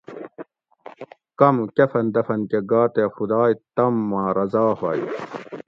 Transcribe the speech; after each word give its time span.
کم 1.39 1.55
کفن 1.75 2.05
دفن 2.15 2.39
کہ 2.49 2.59
گا 2.69 2.81
تے 2.93 3.03
خُدائ 3.15 3.51
تم 3.75 3.93
ما 4.09 4.23
رضا 4.37 4.65
ہوئ 4.79 5.01